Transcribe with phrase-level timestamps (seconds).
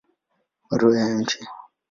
[0.67, 1.29] Barua kwa Mt.